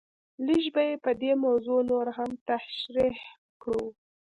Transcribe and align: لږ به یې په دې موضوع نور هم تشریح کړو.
لږ 0.45 0.63
به 0.73 0.81
یې 0.89 0.95
په 1.03 1.11
دې 1.21 1.31
موضوع 1.45 1.79
نور 1.91 2.07
هم 2.17 2.31
تشریح 2.49 3.17
کړو. 3.61 3.85